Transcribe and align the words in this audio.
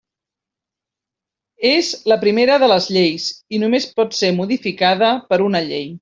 És 1.73 1.91
la 2.11 2.17
primera 2.23 2.57
de 2.63 2.69
les 2.73 2.87
lleis, 2.95 3.27
i 3.57 3.59
només 3.65 3.87
pot 4.01 4.17
ser 4.21 4.31
modificada 4.39 5.13
per 5.29 5.39
una 5.51 5.63
llei. 5.69 5.87